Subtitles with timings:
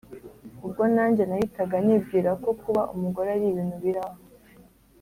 [0.65, 4.19] ubwo nanjye nahitaga nibwira ko kuba umugore ari ibintu biraho